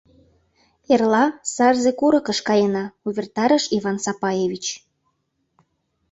—Эрла 0.93 1.23
Сарзе 1.53 1.91
курыкыш 1.99 2.39
каена,— 2.47 2.85
увертарыш 3.07 3.63
Иван 3.77 3.97
Сапаевич. 4.05 4.65